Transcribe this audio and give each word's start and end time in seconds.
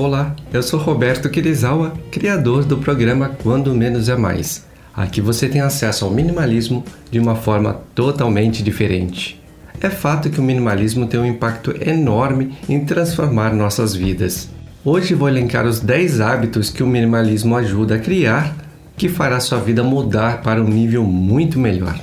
Olá, 0.00 0.32
eu 0.52 0.62
sou 0.62 0.78
Roberto 0.78 1.28
Kirizawa, 1.28 1.92
criador 2.12 2.64
do 2.64 2.78
programa 2.78 3.30
Quando 3.42 3.74
Menos 3.74 4.08
é 4.08 4.16
Mais. 4.16 4.64
Aqui 4.94 5.20
você 5.20 5.48
tem 5.48 5.60
acesso 5.60 6.04
ao 6.04 6.10
minimalismo 6.12 6.84
de 7.10 7.18
uma 7.18 7.34
forma 7.34 7.80
totalmente 7.96 8.62
diferente. 8.62 9.42
É 9.80 9.90
fato 9.90 10.30
que 10.30 10.38
o 10.38 10.42
minimalismo 10.42 11.08
tem 11.08 11.18
um 11.18 11.26
impacto 11.26 11.74
enorme 11.84 12.56
em 12.68 12.84
transformar 12.84 13.52
nossas 13.52 13.92
vidas. 13.92 14.48
Hoje 14.84 15.14
vou 15.14 15.28
elencar 15.28 15.66
os 15.66 15.80
10 15.80 16.20
hábitos 16.20 16.70
que 16.70 16.84
o 16.84 16.86
minimalismo 16.86 17.56
ajuda 17.56 17.96
a 17.96 17.98
criar, 17.98 18.54
que 18.96 19.08
fará 19.08 19.40
sua 19.40 19.58
vida 19.58 19.82
mudar 19.82 20.42
para 20.42 20.62
um 20.62 20.68
nível 20.68 21.02
muito 21.02 21.58
melhor. 21.58 21.98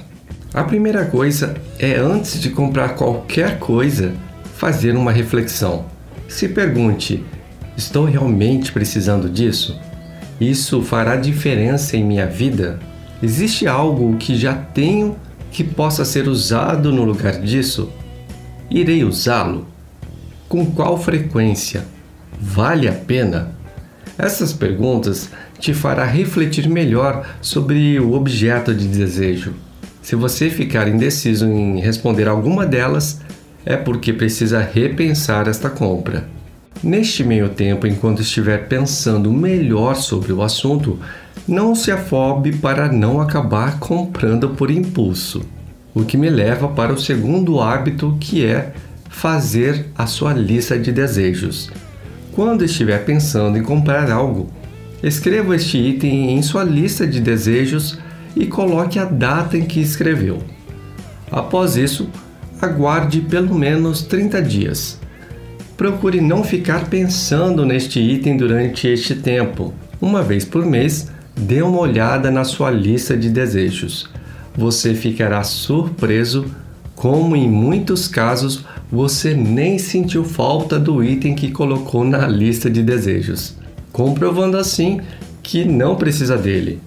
A 0.53 0.65
primeira 0.65 1.05
coisa 1.05 1.55
é 1.79 1.95
antes 1.95 2.41
de 2.41 2.49
comprar 2.49 2.89
qualquer 2.89 3.57
coisa, 3.57 4.11
fazer 4.57 4.97
uma 4.97 5.13
reflexão. 5.13 5.85
Se 6.27 6.49
pergunte: 6.49 7.23
estou 7.77 8.05
realmente 8.05 8.71
precisando 8.71 9.29
disso? 9.29 9.79
Isso 10.39 10.81
fará 10.81 11.15
diferença 11.15 11.95
em 11.95 12.03
minha 12.03 12.27
vida? 12.27 12.79
Existe 13.21 13.67
algo 13.67 14.17
que 14.17 14.35
já 14.37 14.53
tenho 14.53 15.15
que 15.51 15.63
possa 15.63 16.03
ser 16.03 16.27
usado 16.27 16.91
no 16.91 17.03
lugar 17.03 17.39
disso? 17.39 17.89
Irei 18.69 19.03
usá-lo? 19.03 19.67
Com 20.49 20.65
qual 20.65 20.97
frequência? 20.97 21.85
Vale 22.39 22.87
a 22.87 22.93
pena? 22.93 23.55
Essas 24.17 24.53
perguntas 24.53 25.29
te 25.59 25.73
fará 25.73 26.05
refletir 26.05 26.69
melhor 26.69 27.25
sobre 27.41 27.99
o 27.99 28.13
objeto 28.13 28.73
de 28.73 28.87
desejo. 28.87 29.53
Se 30.01 30.15
você 30.15 30.49
ficar 30.49 30.87
indeciso 30.87 31.47
em 31.47 31.79
responder 31.79 32.27
alguma 32.27 32.65
delas, 32.65 33.21
é 33.65 33.75
porque 33.75 34.13
precisa 34.13 34.59
repensar 34.59 35.47
esta 35.47 35.69
compra. 35.69 36.27
Neste 36.83 37.23
meio 37.23 37.49
tempo, 37.49 37.87
enquanto 37.87 38.21
estiver 38.21 38.67
pensando 38.67 39.31
melhor 39.31 39.95
sobre 39.95 40.31
o 40.31 40.41
assunto, 40.41 40.99
não 41.47 41.73
se 41.75 41.91
afobe 41.91 42.55
para 42.57 42.91
não 42.91 43.21
acabar 43.21 43.79
comprando 43.79 44.49
por 44.49 44.69
impulso. 44.69 45.43
O 45.93 46.03
que 46.03 46.17
me 46.17 46.29
leva 46.29 46.67
para 46.67 46.93
o 46.93 46.99
segundo 46.99 47.61
hábito, 47.61 48.17
que 48.19 48.45
é 48.45 48.73
fazer 49.09 49.87
a 49.97 50.05
sua 50.05 50.33
lista 50.33 50.77
de 50.77 50.91
desejos. 50.91 51.71
Quando 52.33 52.65
estiver 52.65 53.05
pensando 53.05 53.57
em 53.57 53.63
comprar 53.63 54.11
algo, 54.11 54.49
escreva 55.01 55.55
este 55.55 55.77
item 55.77 56.31
em 56.31 56.41
sua 56.41 56.63
lista 56.63 57.07
de 57.07 57.21
desejos 57.21 57.97
e 58.35 58.45
coloque 58.45 58.99
a 58.99 59.05
data 59.05 59.57
em 59.57 59.63
que 59.63 59.79
escreveu. 59.79 60.39
Após 61.31 61.77
isso, 61.77 62.09
aguarde 62.61 63.21
pelo 63.21 63.55
menos 63.55 64.01
30 64.01 64.41
dias. 64.41 64.99
Procure 65.77 66.21
não 66.21 66.41
ficar 66.41 66.89
pensando 66.89 67.65
neste 67.65 67.99
item 67.99 68.37
durante 68.37 68.87
este 68.87 69.15
tempo. 69.15 69.73
Uma 70.01 70.23
vez 70.23 70.45
por 70.45 70.65
mês, 70.65 71.11
dê 71.35 71.61
uma 71.61 71.79
olhada 71.79 72.31
na 72.31 72.45
sua 72.45 72.71
lista 72.71 73.17
de 73.17 73.29
desejos. 73.29 74.09
Você 74.55 74.93
ficará 74.93 75.43
surpreso 75.43 76.45
como 76.95 77.35
em 77.35 77.49
muitos 77.49 78.07
casos 78.07 78.63
você 78.89 79.33
nem 79.33 79.77
sentiu 79.77 80.23
falta 80.23 80.79
do 80.79 81.03
item 81.03 81.35
que 81.35 81.51
colocou 81.51 82.05
na 82.05 82.25
lista 82.25 82.69
de 82.69 82.81
desejos, 82.81 83.57
comprovando 83.91 84.57
assim 84.57 85.01
que 85.43 85.65
não 85.65 85.97
precisa 85.97 86.37
dele. 86.37 86.79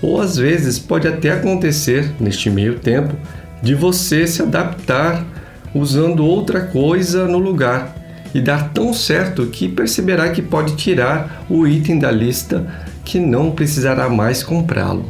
Ou 0.00 0.18
às 0.18 0.38
vezes 0.38 0.78
pode 0.78 1.06
até 1.06 1.30
acontecer, 1.30 2.10
neste 2.18 2.48
meio 2.48 2.78
tempo, 2.78 3.14
de 3.62 3.74
você 3.74 4.26
se 4.26 4.40
adaptar 4.40 5.26
usando 5.74 6.24
outra 6.24 6.62
coisa 6.62 7.28
no 7.28 7.38
lugar 7.38 7.99
e 8.34 8.40
dar 8.40 8.72
tão 8.72 8.92
certo 8.92 9.46
que 9.46 9.68
perceberá 9.68 10.30
que 10.30 10.42
pode 10.42 10.76
tirar 10.76 11.44
o 11.48 11.66
item 11.66 11.98
da 11.98 12.10
lista 12.10 12.66
que 13.04 13.18
não 13.18 13.50
precisará 13.50 14.08
mais 14.08 14.42
comprá-lo. 14.42 15.04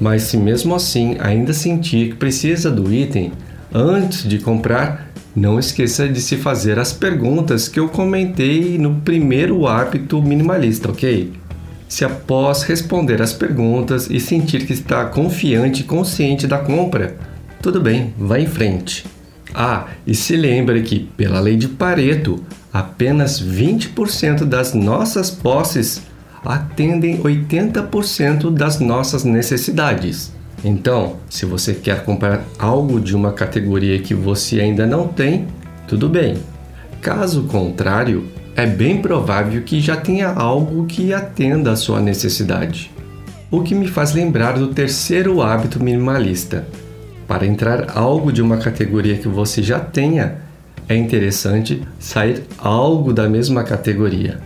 Mas 0.00 0.22
se 0.22 0.36
mesmo 0.36 0.74
assim 0.74 1.16
ainda 1.20 1.52
sentir 1.52 2.10
que 2.10 2.16
precisa 2.16 2.70
do 2.70 2.92
item 2.92 3.32
antes 3.72 4.28
de 4.28 4.38
comprar, 4.38 5.10
não 5.34 5.58
esqueça 5.58 6.08
de 6.08 6.20
se 6.20 6.36
fazer 6.36 6.78
as 6.78 6.92
perguntas 6.92 7.68
que 7.68 7.80
eu 7.80 7.88
comentei 7.88 8.76
no 8.76 8.96
primeiro 8.96 9.66
hábito 9.66 10.20
minimalista, 10.20 10.90
ok? 10.90 11.32
Se 11.88 12.04
após 12.04 12.62
responder 12.62 13.22
as 13.22 13.32
perguntas 13.32 14.10
e 14.10 14.18
sentir 14.18 14.66
que 14.66 14.72
está 14.72 15.04
confiante 15.06 15.82
e 15.82 15.84
consciente 15.84 16.46
da 16.46 16.58
compra, 16.58 17.16
tudo 17.62 17.80
bem, 17.80 18.12
vá 18.18 18.38
em 18.38 18.46
frente. 18.46 19.04
Ah, 19.54 19.88
e 20.06 20.14
se 20.14 20.36
lembre 20.36 20.82
que, 20.82 21.00
pela 21.00 21.40
lei 21.40 21.56
de 21.56 21.68
Pareto, 21.68 22.42
apenas 22.72 23.42
20% 23.42 24.44
das 24.44 24.72
nossas 24.74 25.30
posses 25.30 26.02
atendem 26.44 27.18
80% 27.18 28.50
das 28.50 28.80
nossas 28.80 29.24
necessidades. 29.24 30.32
Então, 30.64 31.16
se 31.28 31.44
você 31.44 31.74
quer 31.74 32.04
comprar 32.04 32.44
algo 32.58 33.00
de 33.00 33.14
uma 33.14 33.32
categoria 33.32 33.98
que 33.98 34.14
você 34.14 34.60
ainda 34.60 34.86
não 34.86 35.08
tem, 35.08 35.46
tudo 35.88 36.08
bem. 36.08 36.38
Caso 37.00 37.44
contrário, 37.44 38.28
é 38.54 38.66
bem 38.66 39.00
provável 39.00 39.62
que 39.62 39.80
já 39.80 39.96
tenha 39.96 40.28
algo 40.28 40.86
que 40.86 41.12
atenda 41.12 41.72
à 41.72 41.76
sua 41.76 42.00
necessidade. 42.00 42.92
O 43.50 43.62
que 43.62 43.74
me 43.74 43.88
faz 43.88 44.12
lembrar 44.14 44.52
do 44.52 44.68
terceiro 44.68 45.42
hábito 45.42 45.82
minimalista, 45.82 46.66
para 47.26 47.46
entrar 47.46 47.96
algo 47.96 48.32
de 48.32 48.42
uma 48.42 48.58
categoria 48.58 49.16
que 49.16 49.28
você 49.28 49.62
já 49.62 49.80
tenha, 49.80 50.38
é 50.88 50.96
interessante 50.96 51.82
sair 51.98 52.42
algo 52.58 53.12
da 53.12 53.28
mesma 53.28 53.64
categoria. 53.64 54.38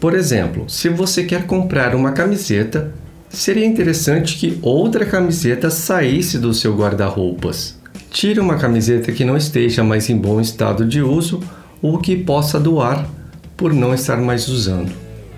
Por 0.00 0.14
exemplo, 0.14 0.64
se 0.68 0.88
você 0.88 1.24
quer 1.24 1.46
comprar 1.46 1.94
uma 1.94 2.12
camiseta, 2.12 2.92
seria 3.28 3.66
interessante 3.66 4.36
que 4.36 4.58
outra 4.62 5.04
camiseta 5.04 5.70
saísse 5.70 6.38
do 6.38 6.54
seu 6.54 6.76
guarda-roupas. 6.76 7.78
Tire 8.10 8.40
uma 8.40 8.56
camiseta 8.56 9.12
que 9.12 9.24
não 9.24 9.36
esteja 9.36 9.82
mais 9.82 10.08
em 10.08 10.16
bom 10.16 10.40
estado 10.40 10.84
de 10.84 11.02
uso 11.02 11.40
ou 11.82 11.98
que 11.98 12.16
possa 12.16 12.58
doar 12.58 13.08
por 13.56 13.72
não 13.72 13.92
estar 13.92 14.16
mais 14.18 14.48
usando. 14.48 14.92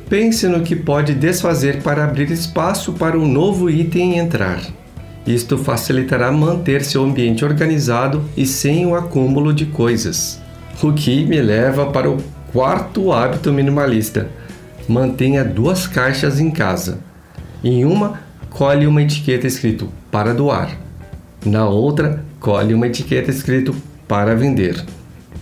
Pense 0.08 0.46
no 0.46 0.62
que 0.62 0.76
pode 0.76 1.14
desfazer 1.14 1.82
para 1.82 2.04
abrir 2.04 2.30
espaço 2.30 2.92
para 2.92 3.18
um 3.18 3.26
novo 3.26 3.70
item 3.70 4.18
entrar. 4.18 4.60
Isto 5.26 5.58
facilitará 5.58 6.32
manter 6.32 6.82
seu 6.82 7.04
ambiente 7.04 7.44
organizado 7.44 8.24
e 8.36 8.46
sem 8.46 8.86
o 8.86 8.94
acúmulo 8.94 9.52
de 9.52 9.66
coisas. 9.66 10.40
O 10.82 10.92
que 10.92 11.24
me 11.26 11.40
leva 11.40 11.86
para 11.86 12.10
o 12.10 12.18
quarto 12.52 13.12
hábito 13.12 13.52
minimalista: 13.52 14.28
mantenha 14.88 15.44
duas 15.44 15.86
caixas 15.86 16.40
em 16.40 16.50
casa. 16.50 16.98
Em 17.62 17.84
uma, 17.84 18.20
colhe 18.48 18.86
uma 18.86 19.02
etiqueta 19.02 19.46
escrito 19.46 19.88
para 20.10 20.32
doar. 20.32 20.76
Na 21.44 21.68
outra, 21.68 22.24
colhe 22.38 22.72
uma 22.72 22.86
etiqueta 22.86 23.30
escrito 23.30 23.74
para 24.08 24.34
vender. 24.34 24.82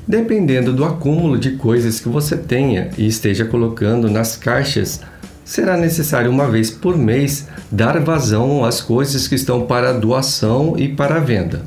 Dependendo 0.06 0.72
do 0.72 0.84
acúmulo 0.84 1.38
de 1.38 1.52
coisas 1.52 2.00
que 2.00 2.08
você 2.08 2.36
tenha 2.36 2.90
e 2.98 3.06
esteja 3.06 3.44
colocando 3.44 4.10
nas 4.10 4.36
caixas, 4.36 5.00
será 5.48 5.78
necessário 5.78 6.30
uma 6.30 6.46
vez 6.46 6.70
por 6.70 6.98
mês 6.98 7.48
dar 7.72 7.98
vazão 8.00 8.66
às 8.66 8.82
coisas 8.82 9.26
que 9.26 9.34
estão 9.34 9.62
para 9.62 9.94
doação 9.94 10.74
e 10.76 10.88
para 10.88 11.20
venda. 11.20 11.62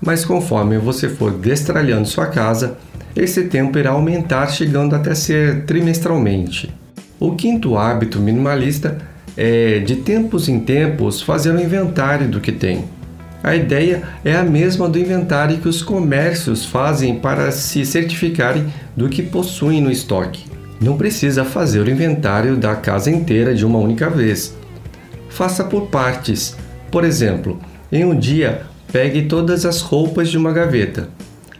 Mas 0.00 0.24
conforme 0.24 0.78
você 0.78 1.08
for 1.08 1.32
destralhando 1.32 2.06
sua 2.06 2.26
casa, 2.26 2.76
esse 3.16 3.42
tempo 3.46 3.76
irá 3.76 3.90
aumentar, 3.90 4.46
chegando 4.52 4.94
até 4.94 5.16
ser 5.16 5.64
trimestralmente. 5.64 6.72
O 7.18 7.34
quinto 7.34 7.76
hábito 7.76 8.20
minimalista 8.20 8.98
é, 9.36 9.80
de 9.80 9.96
tempos 9.96 10.48
em 10.48 10.60
tempos, 10.60 11.20
fazer 11.20 11.50
um 11.50 11.60
inventário 11.60 12.28
do 12.28 12.40
que 12.40 12.52
tem. 12.52 12.84
A 13.42 13.56
ideia 13.56 14.04
é 14.24 14.36
a 14.36 14.44
mesma 14.44 14.88
do 14.88 14.96
inventário 14.96 15.58
que 15.58 15.68
os 15.68 15.82
comércios 15.82 16.64
fazem 16.64 17.16
para 17.16 17.50
se 17.50 17.84
certificarem 17.84 18.72
do 18.96 19.08
que 19.08 19.24
possuem 19.24 19.80
no 19.80 19.90
estoque. 19.90 20.54
Não 20.84 20.98
precisa 20.98 21.46
fazer 21.46 21.80
o 21.80 21.90
inventário 21.90 22.58
da 22.58 22.76
casa 22.76 23.10
inteira 23.10 23.54
de 23.54 23.64
uma 23.64 23.78
única 23.78 24.10
vez. 24.10 24.54
Faça 25.30 25.64
por 25.64 25.86
partes. 25.86 26.54
Por 26.90 27.04
exemplo, 27.04 27.58
em 27.90 28.04
um 28.04 28.14
dia, 28.14 28.66
pegue 28.92 29.22
todas 29.22 29.64
as 29.64 29.80
roupas 29.80 30.28
de 30.28 30.36
uma 30.36 30.52
gaveta. 30.52 31.08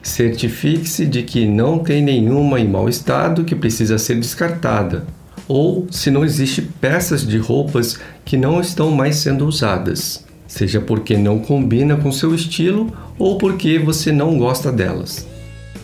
Certifique-se 0.02 1.06
de 1.06 1.22
que 1.22 1.46
não 1.46 1.78
tem 1.78 2.02
nenhuma 2.02 2.60
em 2.60 2.68
mau 2.68 2.86
estado 2.86 3.44
que 3.44 3.54
precisa 3.54 3.96
ser 3.96 4.16
descartada, 4.16 5.06
ou 5.48 5.86
se 5.90 6.10
não 6.10 6.22
existe 6.22 6.60
peças 6.60 7.26
de 7.26 7.38
roupas 7.38 7.98
que 8.26 8.36
não 8.36 8.60
estão 8.60 8.90
mais 8.90 9.16
sendo 9.16 9.46
usadas, 9.46 10.22
seja 10.46 10.82
porque 10.82 11.16
não 11.16 11.38
combina 11.38 11.96
com 11.96 12.12
seu 12.12 12.34
estilo 12.34 12.92
ou 13.18 13.38
porque 13.38 13.78
você 13.78 14.12
não 14.12 14.36
gosta 14.36 14.70
delas. 14.70 15.26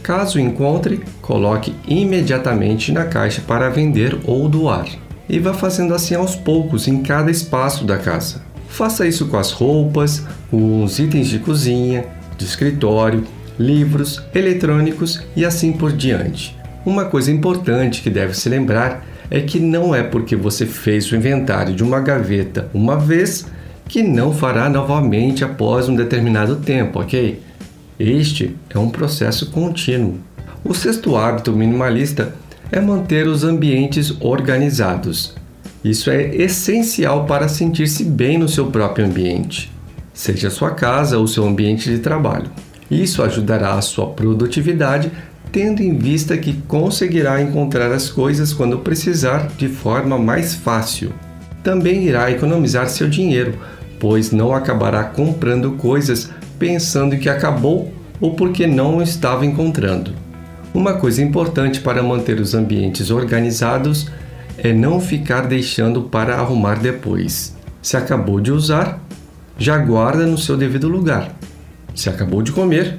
Caso 0.02 0.40
encontre, 0.40 1.00
coloque 1.20 1.74
imediatamente 1.86 2.90
na 2.90 3.04
caixa 3.04 3.42
para 3.46 3.68
vender 3.68 4.18
ou 4.24 4.48
doar. 4.48 4.86
E 5.28 5.38
vá 5.38 5.52
fazendo 5.52 5.94
assim 5.94 6.14
aos 6.14 6.34
poucos 6.34 6.88
em 6.88 7.02
cada 7.02 7.30
espaço 7.30 7.84
da 7.84 7.98
casa. 7.98 8.42
Faça 8.68 9.06
isso 9.06 9.26
com 9.26 9.36
as 9.36 9.50
roupas, 9.50 10.24
com 10.50 10.82
os 10.82 10.98
itens 10.98 11.28
de 11.28 11.38
cozinha, 11.38 12.04
de 12.38 12.44
escritório, 12.44 13.24
livros, 13.58 14.22
eletrônicos 14.34 15.22
e 15.36 15.44
assim 15.44 15.72
por 15.72 15.92
diante. 15.92 16.56
Uma 16.84 17.04
coisa 17.04 17.30
importante 17.30 18.00
que 18.00 18.08
deve 18.08 18.34
se 18.34 18.48
lembrar 18.48 19.04
é 19.30 19.40
que 19.40 19.60
não 19.60 19.94
é 19.94 20.02
porque 20.02 20.34
você 20.34 20.64
fez 20.64 21.10
o 21.12 21.16
inventário 21.16 21.74
de 21.74 21.84
uma 21.84 22.00
gaveta 22.00 22.68
uma 22.72 22.96
vez 22.96 23.46
que 23.86 24.02
não 24.02 24.32
fará 24.32 24.68
novamente 24.68 25.44
após 25.44 25.88
um 25.88 25.94
determinado 25.94 26.56
tempo, 26.56 27.00
ok? 27.00 27.40
Este 28.00 28.56
é 28.70 28.78
um 28.78 28.88
processo 28.88 29.50
contínuo. 29.50 30.14
O 30.64 30.72
sexto 30.72 31.16
hábito 31.16 31.52
minimalista 31.52 32.34
é 32.72 32.80
manter 32.80 33.26
os 33.26 33.44
ambientes 33.44 34.16
organizados. 34.20 35.34
Isso 35.84 36.08
é 36.08 36.34
essencial 36.34 37.26
para 37.26 37.46
sentir-se 37.46 38.02
bem 38.02 38.38
no 38.38 38.48
seu 38.48 38.68
próprio 38.68 39.04
ambiente, 39.04 39.70
seja 40.14 40.48
sua 40.48 40.70
casa 40.70 41.18
ou 41.18 41.26
seu 41.26 41.46
ambiente 41.46 41.90
de 41.90 41.98
trabalho. 41.98 42.50
Isso 42.90 43.22
ajudará 43.22 43.74
a 43.74 43.82
sua 43.82 44.06
produtividade, 44.06 45.12
tendo 45.52 45.82
em 45.82 45.98
vista 45.98 46.38
que 46.38 46.54
conseguirá 46.54 47.42
encontrar 47.42 47.92
as 47.92 48.08
coisas 48.08 48.54
quando 48.54 48.78
precisar 48.78 49.48
de 49.58 49.68
forma 49.68 50.18
mais 50.18 50.54
fácil. 50.54 51.12
Também 51.62 52.06
irá 52.06 52.30
economizar 52.30 52.88
seu 52.88 53.10
dinheiro, 53.10 53.58
pois 53.98 54.32
não 54.32 54.54
acabará 54.54 55.04
comprando 55.04 55.72
coisas 55.72 56.30
pensando 56.60 57.16
que 57.16 57.30
acabou 57.30 57.90
ou 58.20 58.34
porque 58.34 58.66
não 58.66 59.00
estava 59.00 59.46
encontrando. 59.46 60.12
Uma 60.74 60.92
coisa 60.92 61.22
importante 61.22 61.80
para 61.80 62.02
manter 62.02 62.38
os 62.38 62.54
ambientes 62.54 63.10
organizados 63.10 64.08
é 64.58 64.70
não 64.70 65.00
ficar 65.00 65.46
deixando 65.46 66.02
para 66.02 66.36
arrumar 66.36 66.78
depois. 66.78 67.56
Se 67.80 67.96
acabou 67.96 68.40
de 68.40 68.52
usar, 68.52 69.02
já 69.58 69.78
guarda 69.78 70.26
no 70.26 70.36
seu 70.36 70.54
devido 70.54 70.86
lugar. 70.86 71.34
Se 71.94 72.10
acabou 72.10 72.42
de 72.42 72.52
comer, 72.52 72.98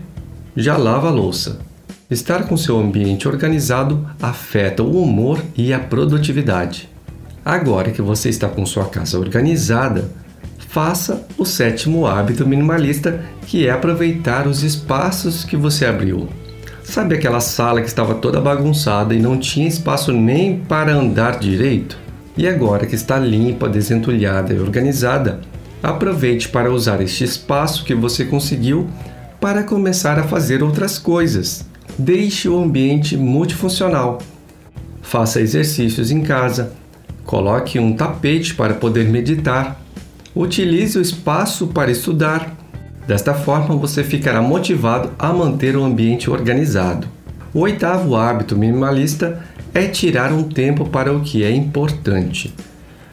já 0.57 0.75
lava 0.75 1.07
a 1.07 1.11
louça. 1.11 1.59
Estar 2.09 2.47
com 2.47 2.57
seu 2.57 2.79
ambiente 2.79 3.27
organizado 3.27 4.09
afeta 4.19 4.81
o 4.81 5.01
humor 5.01 5.39
e 5.55 5.71
a 5.71 5.79
produtividade. 5.79 6.89
Agora 7.45 7.91
que 7.91 8.01
você 8.01 8.27
está 8.27 8.49
com 8.49 8.65
sua 8.65 8.85
casa 8.85 9.19
organizada, 9.19 10.09
faça 10.71 11.27
o 11.37 11.45
sétimo 11.45 12.07
hábito 12.07 12.47
minimalista, 12.47 13.25
que 13.45 13.67
é 13.67 13.71
aproveitar 13.71 14.47
os 14.47 14.63
espaços 14.63 15.43
que 15.43 15.57
você 15.57 15.85
abriu. 15.85 16.29
Sabe 16.81 17.13
aquela 17.13 17.41
sala 17.41 17.81
que 17.81 17.87
estava 17.87 18.15
toda 18.15 18.39
bagunçada 18.39 19.13
e 19.13 19.19
não 19.19 19.37
tinha 19.37 19.67
espaço 19.67 20.13
nem 20.13 20.59
para 20.59 20.93
andar 20.93 21.39
direito? 21.39 21.97
E 22.37 22.47
agora 22.47 22.85
que 22.85 22.95
está 22.95 23.19
limpa, 23.19 23.67
desentulhada 23.67 24.53
e 24.53 24.59
organizada, 24.59 25.41
aproveite 25.83 26.47
para 26.47 26.71
usar 26.71 27.01
este 27.01 27.25
espaço 27.25 27.83
que 27.83 27.93
você 27.93 28.23
conseguiu 28.23 28.89
para 29.41 29.63
começar 29.63 30.17
a 30.17 30.23
fazer 30.23 30.63
outras 30.63 30.97
coisas. 30.97 31.65
Deixe 31.99 32.47
o 32.47 32.57
ambiente 32.57 33.17
multifuncional. 33.17 34.19
Faça 35.01 35.41
exercícios 35.41 36.11
em 36.11 36.21
casa. 36.21 36.71
Coloque 37.25 37.77
um 37.77 37.93
tapete 37.93 38.55
para 38.55 38.73
poder 38.73 39.09
meditar. 39.09 39.80
Utilize 40.35 40.97
o 40.97 41.01
espaço 41.01 41.67
para 41.67 41.91
estudar 41.91 42.55
Desta 43.07 43.33
forma, 43.33 43.75
você 43.75 44.03
ficará 44.03 44.41
motivado 44.41 45.11
a 45.17 45.33
manter 45.33 45.75
o 45.75 45.83
ambiente 45.83 46.29
organizado. 46.29 47.07
O 47.53 47.59
oitavo 47.59 48.15
hábito 48.15 48.55
minimalista 48.55 49.43
é 49.73 49.87
tirar 49.87 50.31
um 50.31 50.43
tempo 50.43 50.85
para 50.85 51.11
o 51.11 51.21
que 51.21 51.43
é 51.43 51.51
importante. 51.51 52.53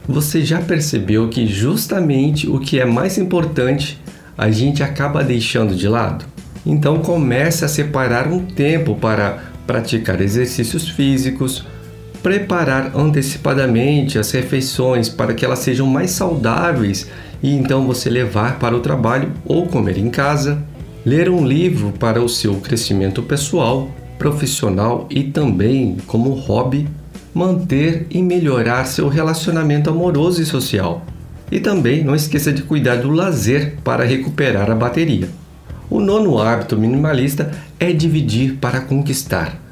Você 0.07 0.45
já 0.45 0.61
percebeu 0.61 1.29
que 1.29 1.47
justamente 1.47 2.49
o 2.49 2.59
que 2.59 2.79
é 2.79 2.85
mais 2.85 3.19
importante 3.19 4.01
a 4.37 4.51
gente 4.51 4.83
acaba 4.83 5.25
deixando 5.25 5.75
de 5.75 5.89
lado? 5.89 6.25
Então 6.65 6.99
comece 6.99 7.65
a 7.65 7.69
separar 7.69 8.29
um 8.29 8.45
tempo 8.45 8.95
para 8.95 9.43
praticar 9.67 10.21
exercícios 10.21 10.89
físicos, 10.89 11.65
preparar 12.23 12.97
antecipadamente 12.97 14.19
as 14.19 14.31
refeições 14.31 15.09
para 15.09 15.35
que 15.35 15.45
elas 15.45 15.61
sejam 15.61 15.87
mais 15.87 16.11
saudáveis 16.11 17.09
e 17.43 17.55
então 17.55 17.87
você 17.87 18.11
levar 18.11 18.59
para 18.59 18.77
o 18.77 18.81
trabalho 18.81 19.33
ou 19.45 19.67
comer 19.67 19.99
em 19.99 20.11
casa, 20.11 20.63
ler 21.05 21.31
um 21.31 21.47
livro 21.47 21.93
para 21.93 22.23
o 22.23 22.29
seu 22.29 22.57
crescimento 22.57 23.23
pessoal, 23.23 23.89
profissional 24.19 25.07
e 25.09 25.23
também 25.23 25.97
como 26.07 26.31
hobby, 26.31 26.89
manter 27.33 28.07
e 28.11 28.21
melhorar 28.21 28.85
seu 28.85 29.09
relacionamento 29.09 29.89
amoroso 29.89 30.43
e 30.43 30.47
social. 30.47 31.05
E 31.51 31.61
também 31.61 32.05
não 32.05 32.15
esqueça 32.15 32.53
de 32.53 32.63
cuidar 32.63 32.97
do 32.97 33.11
lazer 33.11 33.77
para 33.85 34.05
recuperar 34.05 34.71
a 34.71 34.75
bateria. 34.75 35.29
O 35.89 36.01
nono 36.01 36.39
hábito 36.39 36.77
minimalista 36.77 37.51
é 37.81 37.93
dividir 37.93 38.57
para 38.61 38.81
conquistar. 38.81 39.68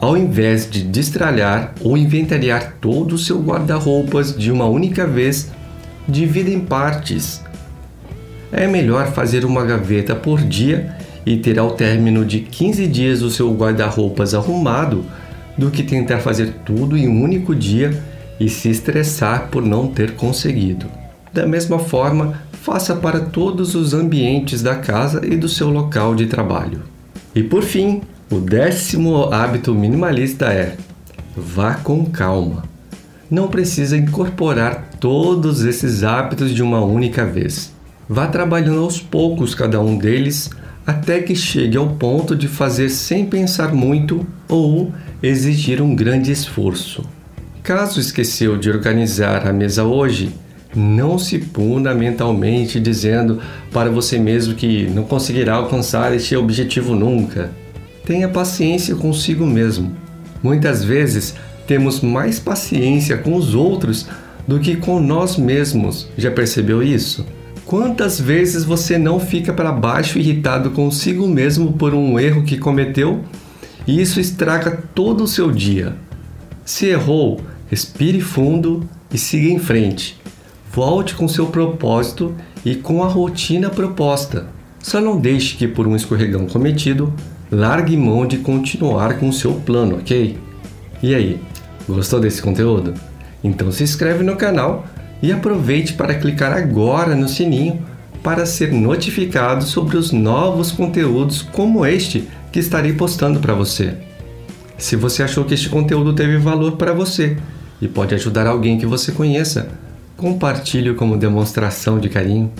Ao 0.00 0.16
invés 0.16 0.68
de 0.68 0.82
destralhar 0.82 1.74
ou 1.82 1.94
inventariar 1.94 2.76
todo 2.80 3.14
o 3.14 3.18
seu 3.18 3.38
guarda-roupas 3.38 4.34
de 4.34 4.50
uma 4.50 4.64
única 4.64 5.06
vez, 5.06 5.50
divida 6.08 6.48
em 6.48 6.60
partes. 6.60 7.42
É 8.50 8.66
melhor 8.66 9.12
fazer 9.12 9.44
uma 9.44 9.62
gaveta 9.62 10.14
por 10.14 10.40
dia 10.40 10.96
e 11.26 11.36
ter 11.36 11.58
ao 11.58 11.72
término 11.72 12.24
de 12.24 12.40
15 12.40 12.86
dias 12.86 13.20
o 13.20 13.30
seu 13.30 13.52
guarda-roupas 13.54 14.32
arrumado 14.32 15.04
do 15.58 15.70
que 15.70 15.82
tentar 15.82 16.20
fazer 16.20 16.54
tudo 16.64 16.96
em 16.96 17.06
um 17.06 17.22
único 17.22 17.54
dia 17.54 18.02
e 18.40 18.48
se 18.48 18.70
estressar 18.70 19.48
por 19.50 19.62
não 19.62 19.86
ter 19.86 20.12
conseguido. 20.12 20.86
Da 21.30 21.46
mesma 21.46 21.78
forma, 21.78 22.40
faça 22.52 22.96
para 22.96 23.20
todos 23.20 23.74
os 23.74 23.92
ambientes 23.92 24.62
da 24.62 24.76
casa 24.76 25.20
e 25.24 25.36
do 25.36 25.48
seu 25.48 25.68
local 25.68 26.14
de 26.14 26.26
trabalho. 26.26 26.82
E 27.34 27.42
por 27.42 27.62
fim, 27.62 28.00
o 28.30 28.38
décimo 28.38 29.32
hábito 29.32 29.74
minimalista 29.74 30.46
é: 30.52 30.76
vá 31.36 31.74
com 31.74 32.06
calma 32.06 32.70
não 33.30 33.46
precisa 33.46 33.96
incorporar 33.96 34.90
todos 34.98 35.64
esses 35.64 36.02
hábitos 36.02 36.52
de 36.52 36.62
uma 36.62 36.80
única 36.80 37.24
vez. 37.24 37.72
Vá 38.08 38.26
trabalhando 38.26 38.80
aos 38.80 39.00
poucos 39.00 39.54
cada 39.54 39.80
um 39.80 39.96
deles 39.96 40.50
até 40.84 41.20
que 41.20 41.36
chegue 41.36 41.76
ao 41.76 41.90
ponto 41.90 42.34
de 42.34 42.48
fazer 42.48 42.88
sem 42.88 43.24
pensar 43.24 43.72
muito 43.72 44.26
ou 44.48 44.92
exigir 45.22 45.80
um 45.80 45.94
grande 45.94 46.32
esforço. 46.32 47.04
Caso 47.62 48.00
esqueceu 48.00 48.56
de 48.56 48.68
organizar 48.68 49.46
a 49.46 49.52
mesa 49.52 49.84
hoje, 49.84 50.34
não 50.74 51.18
se 51.18 51.38
puna 51.38 51.94
mentalmente 51.94 52.80
dizendo 52.80 53.40
para 53.72 53.90
você 53.90 54.18
mesmo 54.18 54.54
que 54.54 54.88
não 54.88 55.04
conseguirá 55.04 55.54
alcançar 55.54 56.12
este 56.12 56.34
objetivo 56.34 56.96
nunca. 56.96 57.50
Tenha 58.04 58.28
paciência 58.28 58.94
consigo 58.94 59.46
mesmo. 59.46 59.94
Muitas 60.42 60.82
vezes 60.82 61.34
temos 61.66 62.00
mais 62.00 62.38
paciência 62.38 63.16
com 63.16 63.34
os 63.34 63.54
outros 63.54 64.06
do 64.46 64.58
que 64.58 64.76
com 64.76 64.98
nós 64.98 65.36
mesmos. 65.36 66.08
Já 66.16 66.30
percebeu 66.30 66.82
isso? 66.82 67.24
Quantas 67.64 68.20
vezes 68.20 68.64
você 68.64 68.98
não 68.98 69.20
fica 69.20 69.52
para 69.52 69.70
baixo 69.70 70.18
irritado 70.18 70.70
consigo 70.70 71.28
mesmo 71.28 71.74
por 71.74 71.94
um 71.94 72.18
erro 72.18 72.42
que 72.42 72.58
cometeu 72.58 73.22
e 73.86 74.00
isso 74.00 74.18
estraga 74.18 74.82
todo 74.92 75.22
o 75.22 75.28
seu 75.28 75.52
dia? 75.52 75.94
Se 76.64 76.86
errou, 76.86 77.40
respire 77.70 78.20
fundo 78.20 78.88
e 79.12 79.16
siga 79.16 79.48
em 79.48 79.58
frente. 79.58 80.20
Volte 80.72 81.14
com 81.14 81.28
seu 81.28 81.46
propósito 81.46 82.34
e 82.64 82.74
com 82.74 83.04
a 83.04 83.08
rotina 83.08 83.70
proposta. 83.70 84.48
Só 84.80 85.00
não 85.00 85.20
deixe 85.20 85.56
que 85.56 85.68
por 85.68 85.86
um 85.86 85.94
escorregão 85.94 86.46
cometido, 86.46 87.12
largue 87.50 87.96
mão 87.96 88.26
de 88.26 88.38
continuar 88.38 89.18
com 89.18 89.28
o 89.28 89.32
seu 89.32 89.54
plano, 89.54 89.96
ok? 89.96 90.38
E 91.02 91.14
aí, 91.14 91.40
Gostou 91.92 92.20
desse 92.20 92.40
conteúdo? 92.40 92.94
Então 93.42 93.70
se 93.72 93.82
inscreve 93.82 94.22
no 94.22 94.36
canal 94.36 94.86
e 95.22 95.32
aproveite 95.32 95.94
para 95.94 96.14
clicar 96.14 96.52
agora 96.52 97.14
no 97.14 97.28
sininho 97.28 97.84
para 98.22 98.46
ser 98.46 98.72
notificado 98.72 99.64
sobre 99.64 99.96
os 99.96 100.12
novos 100.12 100.70
conteúdos 100.70 101.42
como 101.42 101.84
este 101.84 102.28
que 102.52 102.58
estarei 102.58 102.92
postando 102.92 103.40
para 103.40 103.54
você. 103.54 103.94
Se 104.78 104.96
você 104.96 105.22
achou 105.22 105.44
que 105.44 105.54
este 105.54 105.68
conteúdo 105.68 106.12
teve 106.12 106.38
valor 106.38 106.72
para 106.72 106.92
você 106.92 107.36
e 107.80 107.88
pode 107.88 108.14
ajudar 108.14 108.46
alguém 108.46 108.78
que 108.78 108.86
você 108.86 109.12
conheça, 109.12 109.68
compartilhe 110.16 110.94
como 110.94 111.16
demonstração 111.16 111.98
de 111.98 112.08
carinho. 112.08 112.52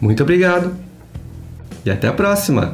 Muito 0.00 0.22
obrigado 0.22 0.74
e 1.84 1.90
até 1.90 2.08
a 2.08 2.12
próxima! 2.12 2.72